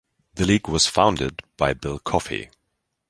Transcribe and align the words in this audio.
The 0.33 0.45
league 0.47 0.67
was 0.67 0.87
founded 0.87 1.43
by 1.57 1.75
Bill 1.75 1.99
Coffey. 1.99 2.49